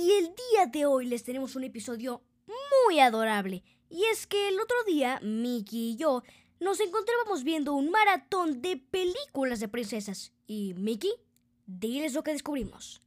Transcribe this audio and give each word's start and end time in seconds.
Y 0.00 0.12
el 0.12 0.34
día 0.34 0.64
de 0.66 0.86
hoy 0.86 1.04
les 1.04 1.24
tenemos 1.24 1.56
un 1.56 1.64
episodio 1.64 2.22
muy 2.86 3.00
adorable. 3.00 3.62
Y 3.90 4.06
es 4.06 4.26
que 4.26 4.48
el 4.48 4.58
otro 4.58 4.82
día, 4.84 5.20
Mickey 5.20 5.90
y 5.90 5.96
yo 5.96 6.22
nos 6.58 6.80
encontrábamos 6.80 7.44
viendo 7.44 7.74
un 7.74 7.90
maratón 7.90 8.62
de 8.62 8.78
películas 8.78 9.60
de 9.60 9.68
princesas. 9.68 10.32
Y 10.46 10.72
Mickey, 10.72 11.12
diles 11.66 12.14
lo 12.14 12.22
que 12.22 12.32
descubrimos. 12.32 13.02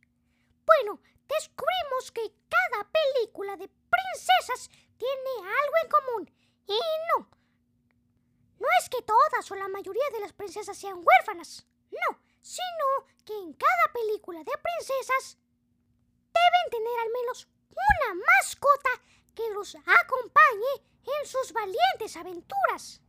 Bueno, 0.67 1.01
descubrimos 1.27 2.11
que 2.11 2.31
cada 2.47 2.87
película 2.91 3.57
de 3.57 3.67
princesas 3.67 4.69
tiene 4.95 5.31
algo 5.39 5.73
en 5.83 5.89
común. 5.89 6.31
Y 6.67 6.79
no. 7.17 7.27
No 8.59 8.67
es 8.79 8.87
que 8.87 9.01
todas 9.01 9.49
o 9.49 9.55
la 9.55 9.67
mayoría 9.67 10.09
de 10.13 10.19
las 10.19 10.33
princesas 10.33 10.77
sean 10.77 11.01
huérfanas. 11.03 11.65
No, 11.89 12.19
sino 12.43 13.07
que 13.25 13.33
en 13.33 13.53
cada 13.53 13.93
película 13.93 14.43
de 14.43 14.51
princesas 14.61 15.39
deben 16.33 16.71
tener 16.71 16.99
al 16.99 17.11
menos 17.11 17.47
una 17.69 18.21
mascota 18.25 18.89
que 19.35 19.49
los 19.53 19.75
acompañe 19.75 20.73
en 21.05 21.27
sus 21.27 21.53
valientes 21.53 22.15
aventuras. 22.15 23.01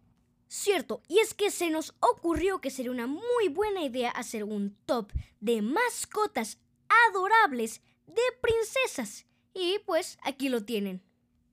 Cierto, 0.49 1.03
y 1.09 1.19
es 1.19 1.35
que 1.35 1.51
se 1.51 1.71
nos 1.71 1.95
ocurrió 2.01 2.61
que 2.61 2.71
sería 2.71 2.93
una 2.93 3.07
muy 3.07 3.49
buena 3.49 3.83
idea 3.83 4.11
hacer 4.11 4.45
un 4.45 4.77
top 4.87 5.11
de 5.41 5.63
mascotas 5.63 6.59
adorables 7.09 7.83
de 8.07 8.23
princesas. 8.41 9.27
Y 9.53 9.81
pues 9.81 10.19
aquí 10.23 10.49
lo 10.49 10.65
tienen. 10.65 11.03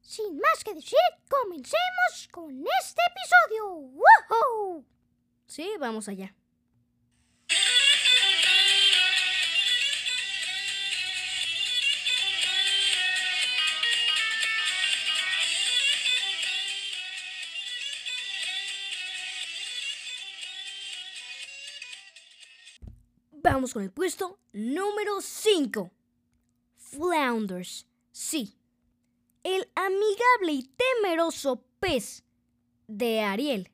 Sin 0.02 0.40
más 0.40 0.64
que 0.64 0.74
decir, 0.74 1.00
comencemos 1.30 2.28
con 2.32 2.52
este 2.82 3.02
episodio. 3.12 3.74
¡Woohoo! 3.74 4.86
Sí, 5.46 5.72
vamos 5.80 6.08
allá. 6.08 6.36
Con 23.70 23.84
el 23.84 23.92
puesto 23.92 24.40
número 24.54 25.22
5. 25.22 25.92
Flounders. 26.78 27.86
Sí. 28.12 28.58
El 29.44 29.72
amigable 29.76 30.52
y 30.52 30.64
temeroso 30.64 31.64
pez 31.80 32.24
de 32.88 33.22
Ariel. 33.22 33.72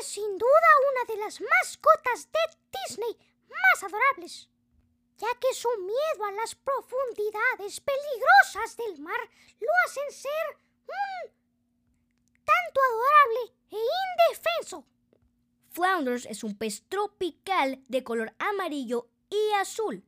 Es 0.00 0.06
sin 0.06 0.36
duda 0.36 0.70
una 0.90 1.14
de 1.14 1.20
las 1.20 1.40
mascotas 1.40 2.28
de 2.32 2.58
Disney 2.88 3.16
más 3.48 3.84
adorables, 3.84 4.48
ya 5.18 5.28
que 5.40 5.54
su 5.54 5.68
miedo 5.78 6.24
a 6.24 6.32
las 6.32 6.56
profundidades 6.56 7.80
peligrosas 7.80 8.76
del 8.76 8.98
mar 8.98 9.20
lo 9.60 9.68
hacen 9.86 10.10
ser 10.10 10.58
un 10.82 11.30
tanto 12.44 12.80
adorable 12.80 13.54
e 13.70 13.76
indefenso. 13.76 14.84
Flounders 15.76 16.24
es 16.24 16.42
un 16.42 16.56
pez 16.56 16.84
tropical 16.88 17.82
de 17.88 18.02
color 18.02 18.32
amarillo 18.38 19.10
y 19.28 19.52
azul 19.60 20.02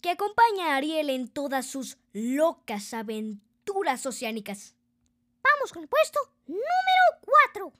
que 0.00 0.08
acompaña 0.08 0.72
a 0.72 0.76
Ariel 0.76 1.10
en 1.10 1.28
todas 1.28 1.66
sus 1.66 1.98
locas 2.14 2.94
aventuras 2.94 4.06
oceánicas. 4.06 4.74
Vamos 5.42 5.74
con 5.74 5.82
el 5.82 5.90
puesto 5.90 6.18
número 6.46 6.64
4. 7.20 7.70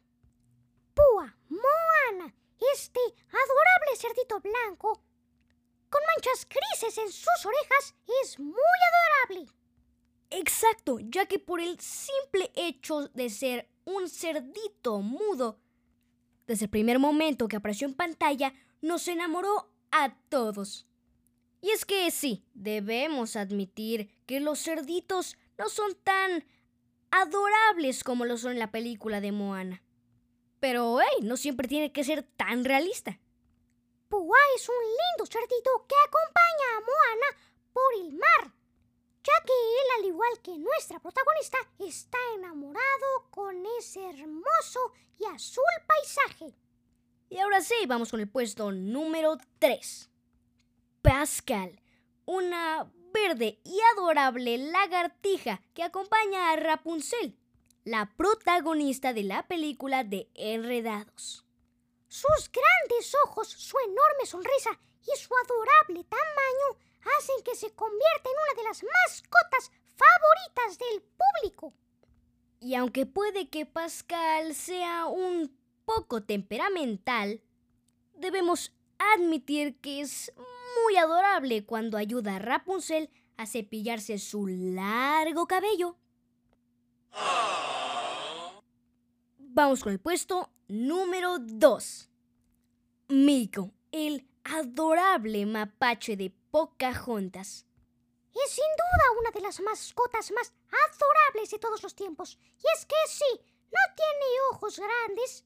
Púa 0.93 1.34
Moana, 1.49 2.34
este 2.75 3.01
adorable 3.01 3.97
cerdito 3.97 4.41
blanco 4.41 5.01
con 5.89 6.03
manchas 6.15 6.47
grises 6.47 6.99
en 6.99 7.11
sus 7.11 7.47
orejas, 7.47 7.95
es 8.23 8.39
muy 8.39 8.55
adorable. 9.33 9.51
Exacto, 10.29 10.99
ya 11.01 11.25
que 11.25 11.39
por 11.39 11.59
el 11.59 11.81
simple 11.81 12.53
hecho 12.55 13.09
de 13.15 13.31
ser 13.31 13.71
un 13.87 14.11
cerdito 14.11 14.99
mudo, 14.99 15.64
desde 16.47 16.66
el 16.66 16.71
primer 16.71 16.99
momento 16.99 17.49
que 17.49 17.56
apareció 17.56 17.87
en 17.87 17.94
pantalla, 17.94 18.53
nos 18.81 19.09
enamoró 19.09 19.71
a 19.91 20.15
todos. 20.28 20.87
Y 21.60 21.71
es 21.71 21.84
que 21.84 22.10
sí, 22.10 22.44
debemos 22.53 23.37
admitir 23.37 24.10
que 24.27 24.41
los 24.41 24.62
cerditos 24.62 25.37
no 25.56 25.69
son 25.69 25.94
tan 26.03 26.44
adorables 27.10 28.04
como 28.04 28.25
lo 28.25 28.37
son 28.37 28.53
en 28.53 28.59
la 28.59 28.71
película 28.71 29.21
de 29.21 29.33
Moana. 29.33 29.83
Pero, 30.60 30.99
hey, 31.00 31.22
no 31.22 31.37
siempre 31.37 31.69
tiene 31.69 31.93
que 31.93 32.04
ser 32.04 32.22
tan 32.22 32.65
realista. 32.65 33.19
Púa 34.09 34.38
es 34.56 34.69
un 34.69 34.75
lindo 34.75 35.27
cerdito 35.27 35.87
que 35.88 35.94
acompaña 36.06 36.77
a 36.77 36.81
Moana 36.81 37.54
por 37.72 37.94
el 38.00 38.12
mar, 38.12 38.54
al 40.04 40.10
igual 40.10 40.41
que 40.42 40.59
nuestra 40.59 41.00
protagonista, 41.00 41.59
está 41.78 42.19
enamorado 42.37 43.31
con 43.31 43.65
ese 43.78 44.04
hermoso 44.09 44.81
y 45.19 45.25
azul 45.26 45.65
paisaje. 45.87 46.54
Y 47.31 47.38
ahora 47.38 47.60
sí, 47.60 47.75
vamos 47.87 48.10
con 48.10 48.20
el 48.20 48.28
puesto 48.28 48.70
número 48.70 49.38
3. 49.59 50.10
Pascal, 51.03 51.81
una 52.26 52.91
verde 53.12 53.60
y 53.65 53.78
adorable 53.92 54.59
lagartija 54.59 55.62
que 55.72 55.82
acompaña 55.82 56.50
a 56.50 56.56
Rapunzel, 56.56 57.38
la 57.84 58.12
protagonista 58.16 59.12
de 59.12 59.22
la 59.22 59.47
película 59.47 60.04
de 60.04 60.31
Enredados. 60.34 61.44
Sus 62.09 62.50
grandes 62.53 63.15
ojos, 63.25 63.48
su 63.48 63.76
enorme 63.78 64.26
sonrisa 64.26 64.78
y 65.03 65.19
su 65.19 65.31
adorable 65.34 66.04
tamaño 66.04 66.78
hacen 67.19 67.42
que 67.44 67.54
se 67.54 67.75
convierta 67.75 68.31
en 68.31 68.36
una 68.36 68.62
de 68.62 68.69
las 68.69 68.82
mascotas 68.82 69.71
favoritas 69.97 70.78
del 70.78 71.03
público. 71.03 71.75
Y 72.60 72.75
aunque 72.75 73.06
puede 73.06 73.49
que 73.49 73.66
Pascal 73.66 74.55
sea 74.55 75.06
un 75.06 75.56
poco 75.84 76.22
temperamental, 76.22 77.43
debemos 78.15 78.72
admitir 78.99 79.81
que 79.81 80.00
es 80.00 80.33
muy 80.83 80.97
adorable 80.97 81.65
cuando 81.65 81.99
ayuda 81.99 82.37
a 82.37 82.38
Rapunzel 82.38 83.10
a 83.37 83.47
cepillarse 83.47 84.19
su 84.19 84.47
largo 84.47 85.47
cabello. 85.47 85.97
Vamos 89.39 89.83
con 89.83 89.92
el 89.92 90.01
puesto 90.01 90.51
número 90.69 91.39
2. 91.39 92.10
Miko, 93.09 93.72
el 93.92 94.27
adorable 94.45 95.47
mapache 95.47 96.16
de 96.16 96.33
Pocahontas. 96.51 97.66
Es 98.34 98.51
sin 98.51 98.65
duda 98.77 98.84
una 99.24 99.30
de 99.30 99.41
las 99.41 99.60
mascotas 99.60 100.30
más 100.32 100.53
adorables 100.68 101.50
de 101.50 101.59
todos 101.59 101.82
los 101.82 101.94
tiempos. 101.94 102.38
Y 102.59 102.65
es 102.76 102.84
que 102.84 102.94
sí, 103.09 103.41
no 103.72 103.94
tiene 103.97 104.26
ojos 104.53 104.78
grandes 104.78 105.44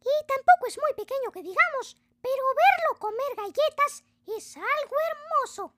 y 0.00 0.26
tampoco 0.26 0.66
es 0.68 0.78
muy 0.78 0.92
pequeño 0.94 1.32
que 1.32 1.42
digamos, 1.42 1.96
pero 2.20 2.42
verlo 2.54 2.98
comer 2.98 3.36
galletas 3.36 4.04
es 4.36 4.56
algo 4.56 4.96
hermoso. 5.10 5.74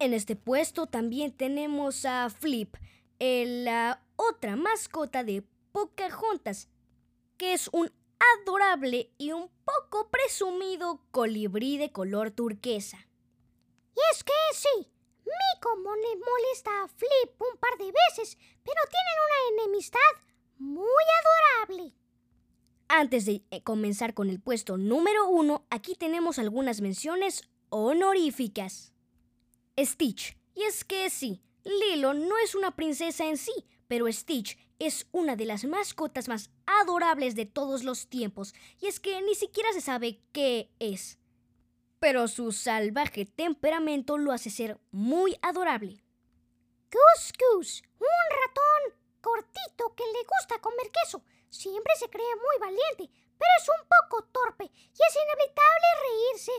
En 0.00 0.14
este 0.14 0.34
puesto 0.34 0.86
también 0.86 1.36
tenemos 1.36 2.04
a 2.04 2.28
Flip, 2.30 2.74
la 3.20 4.02
otra 4.16 4.56
mascota 4.56 5.22
de 5.22 5.44
Pocahontas, 5.72 6.68
que 7.36 7.52
es 7.52 7.68
un 7.72 7.92
adorable 8.40 9.12
y 9.18 9.32
un 9.32 9.50
poco 9.64 10.10
presumido 10.10 11.00
colibrí 11.12 11.76
de 11.76 11.92
color 11.92 12.32
turquesa. 12.32 13.06
Y 13.94 14.00
es 14.12 14.24
que 14.24 14.32
sí, 14.54 14.90
le 16.00 16.16
molesta 16.16 16.70
a 16.82 16.88
Flip 16.88 17.40
un 17.40 17.58
par 17.58 17.76
de 17.78 17.92
veces, 17.92 18.36
pero 18.64 18.80
tienen 18.90 19.16
una 19.26 19.62
enemistad 19.62 20.24
muy 20.58 21.04
adorable. 21.66 21.94
Antes 22.88 23.24
de 23.24 23.42
eh, 23.50 23.62
comenzar 23.62 24.14
con 24.14 24.30
el 24.30 24.40
puesto 24.40 24.76
número 24.76 25.28
uno, 25.28 25.64
aquí 25.70 25.94
tenemos 25.94 26.38
algunas 26.38 26.80
menciones 26.80 27.48
honoríficas. 27.68 28.92
Stitch. 29.78 30.36
Y 30.54 30.64
es 30.64 30.84
que 30.84 31.08
sí, 31.08 31.40
Lilo 31.64 32.14
no 32.14 32.36
es 32.38 32.54
una 32.54 32.74
princesa 32.74 33.26
en 33.26 33.36
sí, 33.36 33.52
pero 33.86 34.10
Stitch 34.12 34.58
es 34.80 35.06
una 35.12 35.36
de 35.36 35.44
las 35.44 35.64
mascotas 35.64 36.26
más 36.28 36.50
adorables 36.66 37.36
de 37.36 37.46
todos 37.46 37.84
los 37.84 38.08
tiempos, 38.08 38.54
y 38.80 38.86
es 38.86 38.98
que 38.98 39.20
ni 39.22 39.34
siquiera 39.34 39.72
se 39.72 39.80
sabe 39.80 40.20
qué 40.32 40.70
es. 40.78 41.19
Pero 42.00 42.26
su 42.28 42.50
salvaje 42.50 43.26
temperamento 43.26 44.18
lo 44.18 44.32
hace 44.32 44.50
ser 44.50 44.80
muy 44.90 45.38
adorable. 45.42 46.02
Goose 46.90 47.32
Goose, 47.38 47.82
un 47.98 48.26
ratón 48.42 49.00
cortito 49.20 49.94
que 49.94 50.04
le 50.04 50.24
gusta 50.26 50.60
comer 50.60 50.90
queso. 50.90 51.22
Siempre 51.50 51.94
se 51.96 52.08
cree 52.08 52.34
muy 52.36 52.58
valiente, 52.58 53.10
pero 53.38 53.50
es 53.58 53.68
un 53.68 53.88
poco 53.88 54.24
torpe 54.32 54.64
y 54.64 55.02
es 55.08 55.16
inevitable 55.24 55.86
reírse 56.08 56.52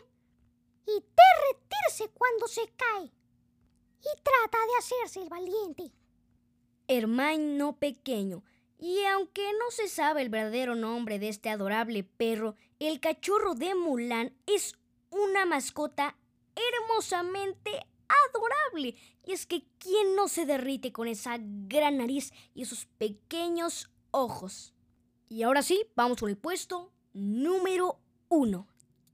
y 0.86 0.94
derretirse 0.94 2.10
cuando 2.14 2.48
se 2.48 2.62
cae. 2.78 3.12
Y 4.02 4.22
trata 4.24 4.58
de 4.66 4.78
hacerse 4.80 5.22
el 5.22 5.30
valiente. 5.30 5.92
Hermano 6.88 7.78
pequeño. 7.78 8.44
Y 8.78 9.04
aunque 9.06 9.54
no 9.60 9.70
se 9.70 9.88
sabe 9.88 10.24
el 10.24 10.30
verdadero 10.30 10.76
nombre 10.76 11.20
de 11.20 11.30
este 11.30 11.50
adorable 11.50 12.04
perro, 12.04 12.56
el 12.80 13.00
cachorro 13.00 13.54
de 13.54 13.76
Mulan 13.76 14.36
es 14.48 14.76
una 15.12 15.46
mascota 15.46 16.18
hermosamente 16.56 17.86
adorable. 18.08 18.96
Y 19.26 19.32
es 19.34 19.46
que 19.46 19.64
¿quién 19.78 20.16
no 20.16 20.28
se 20.28 20.46
derrite 20.46 20.92
con 20.92 21.08
esa 21.08 21.38
gran 21.40 21.98
nariz 21.98 22.34
y 22.54 22.64
esos 22.64 22.86
pequeños 22.98 23.92
ojos? 24.12 24.74
Y 25.30 25.44
ahora 25.44 25.62
sí, 25.62 25.86
vamos 25.96 26.20
con 26.20 26.30
el 26.30 26.38
puesto 26.38 26.92
número 27.14 28.00
uno. 28.30 28.68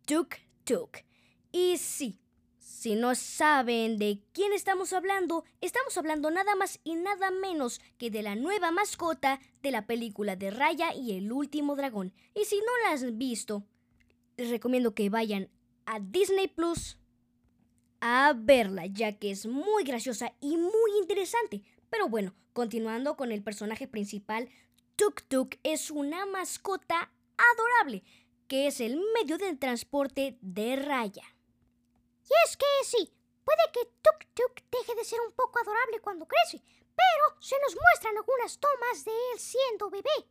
Tuk 0.06 0.36
Tuk. 0.64 0.98
Y 1.52 1.78
sí, 1.78 2.20
si 2.58 2.96
no 2.96 3.16
saben 3.16 3.98
de 3.98 4.22
quién 4.34 4.54
estamos 4.54 4.94
hablando, 4.94 5.44
estamos 5.62 5.98
hablando 5.98 6.32
nada 6.32 6.56
más 6.56 6.80
y 6.84 6.96
nada 6.96 7.32
menos 7.32 7.82
que 7.98 8.10
de 8.10 8.22
la 8.22 8.36
nueva 8.36 8.72
mascota 8.72 9.40
de 9.62 9.72
la 9.72 9.86
película 9.86 10.36
de 10.36 10.52
Raya 10.52 10.94
y 10.94 11.14
el 11.18 11.32
último 11.32 11.76
dragón. 11.76 12.14
Y 12.34 12.46
si 12.46 12.58
no 12.58 12.72
la 12.84 12.92
han 12.92 13.18
visto, 13.18 13.64
les 14.38 14.50
recomiendo 14.50 14.94
que 14.94 15.10
vayan 15.10 15.50
a 15.88 16.00
Disney 16.00 16.48
Plus 16.48 16.98
a 18.00 18.34
verla, 18.36 18.86
ya 18.86 19.18
que 19.18 19.32
es 19.32 19.48
muy 19.48 19.84
graciosa 19.84 20.34
y 20.40 20.58
muy 20.58 20.92
interesante. 21.00 21.64
Pero 21.90 22.10
bueno, 22.10 22.36
continuando 22.54 23.16
con 23.16 23.32
el 23.32 23.42
personaje 23.42 23.88
principal, 23.88 24.50
Tuk 24.96 25.22
Tuk 25.24 25.56
es 25.64 25.90
una 25.90 26.26
mascota 26.26 27.12
adorable, 27.38 28.04
que 28.48 28.68
es 28.68 28.82
el 28.82 29.02
medio 29.16 29.38
de 29.38 29.56
transporte 29.56 30.38
de 30.42 30.76
Raya. 30.76 31.24
Y 32.24 32.34
es 32.46 32.58
que 32.58 32.66
sí, 32.84 33.12
puede 33.44 33.72
que 33.74 33.86
Tuk 34.02 34.26
Tuk 34.34 34.62
deje 34.70 34.96
de 34.96 35.06
ser 35.06 35.20
un 35.22 35.32
poco 35.32 35.60
adorable 35.60 36.02
cuando 36.02 36.28
crece, 36.28 36.62
pero 36.96 37.42
se 37.42 37.56
nos 37.62 37.76
muestran 37.76 38.18
algunas 38.18 38.60
tomas 38.60 39.06
de 39.06 39.12
él 39.12 39.40
siendo 39.40 39.90
bebé. 39.90 40.28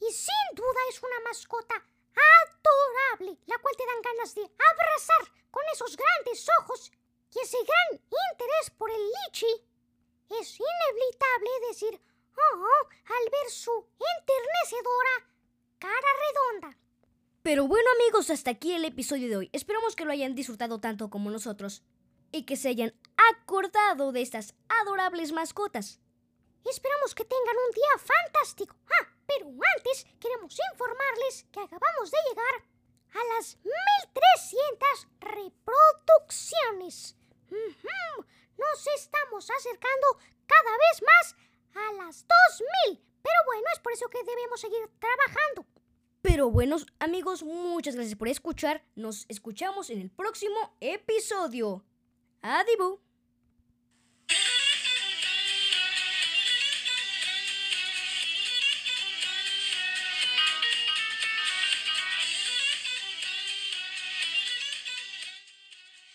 Y 0.00 0.12
sin 0.12 0.54
duda 0.54 0.80
es 0.88 1.02
una 1.02 1.20
mascota 1.28 1.84
adorable, 2.14 3.38
la 3.46 3.58
cual 3.58 3.76
te 3.76 3.86
dan 3.86 4.02
ganas 4.02 4.34
de 4.34 4.42
abrazar 4.42 5.32
con 5.50 5.62
esos 5.72 5.96
grandes 5.96 6.46
ojos 6.60 6.92
y 7.34 7.40
ese 7.40 7.58
gran 7.58 8.02
interés 8.32 8.70
por 8.76 8.90
el 8.90 9.00
lichi. 9.00 9.52
Es 10.40 10.58
inevitable 10.58 11.50
decir, 11.68 12.00
oh, 12.36 12.88
al 13.06 13.30
ver 13.30 13.50
su 13.50 13.72
enternecedora 14.18 15.30
cara 15.78 16.08
redonda. 16.60 16.78
Pero 17.42 17.66
bueno 17.66 17.88
amigos, 17.98 18.30
hasta 18.30 18.50
aquí 18.50 18.72
el 18.72 18.84
episodio 18.84 19.28
de 19.28 19.36
hoy. 19.36 19.50
Esperamos 19.52 19.96
que 19.96 20.04
lo 20.04 20.12
hayan 20.12 20.34
disfrutado 20.34 20.78
tanto 20.78 21.08
como 21.10 21.30
nosotros 21.30 21.82
y 22.32 22.44
que 22.44 22.56
se 22.56 22.68
hayan 22.68 22.94
acordado 23.32 24.12
de 24.12 24.22
estas 24.22 24.54
adorables 24.68 25.32
mascotas. 25.32 26.00
Esperamos 26.64 27.14
que 27.14 27.24
tengan 27.24 27.56
un 27.56 27.70
día 27.72 27.98
fantástico. 27.98 28.76
Ah, 29.00 29.06
pero 29.26 29.46
antes 29.76 30.06
queremos 30.20 30.56
informarles 30.72 31.46
que 31.52 31.60
acabamos 31.60 32.10
de 32.10 32.18
llegar 32.28 32.64
a 33.12 33.24
las 33.34 33.58
1300 33.62 35.08
reproducciones. 35.20 37.16
Nos 38.56 38.86
estamos 38.96 39.50
acercando 39.50 40.18
cada 40.46 40.72
vez 40.76 41.02
más 41.02 41.36
a 41.74 41.92
las 41.94 42.26
2000. 42.86 43.00
Pero 43.22 43.36
bueno, 43.46 43.64
es 43.72 43.80
por 43.80 43.92
eso 43.92 44.08
que 44.08 44.22
debemos 44.24 44.60
seguir 44.60 44.88
trabajando. 44.98 45.66
Pero 46.22 46.50
bueno, 46.50 46.76
amigos, 46.98 47.42
muchas 47.42 47.94
gracias 47.94 48.16
por 48.16 48.28
escuchar. 48.28 48.84
Nos 48.94 49.24
escuchamos 49.28 49.90
en 49.90 50.00
el 50.00 50.10
próximo 50.10 50.76
episodio. 50.80 51.84
Adibu. 52.42 53.00